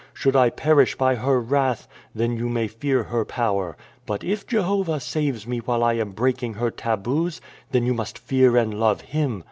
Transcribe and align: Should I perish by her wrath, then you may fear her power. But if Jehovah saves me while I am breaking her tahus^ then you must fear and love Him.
Should 0.15 0.35
I 0.35 0.49
perish 0.49 0.95
by 0.95 1.13
her 1.13 1.39
wrath, 1.39 1.87
then 2.15 2.35
you 2.35 2.49
may 2.49 2.67
fear 2.67 3.03
her 3.03 3.23
power. 3.23 3.77
But 4.07 4.23
if 4.23 4.47
Jehovah 4.47 4.99
saves 4.99 5.45
me 5.45 5.59
while 5.59 5.83
I 5.83 5.93
am 5.93 6.13
breaking 6.13 6.55
her 6.55 6.71
tahus^ 6.71 7.39
then 7.69 7.85
you 7.85 7.93
must 7.93 8.17
fear 8.17 8.57
and 8.57 8.79
love 8.79 9.01
Him. 9.01 9.39